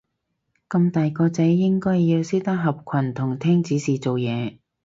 [0.67, 4.57] 咁大個仔應該要識得合群同聽指示做嘢